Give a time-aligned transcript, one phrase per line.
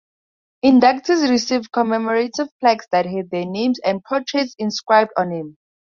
[0.65, 5.45] Inductees received commemorative plaques that had their names and portraits inscribed on it.